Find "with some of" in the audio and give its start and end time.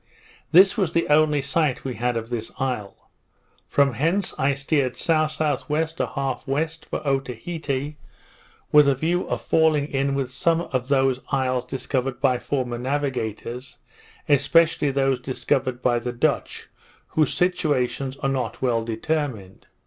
10.15-10.87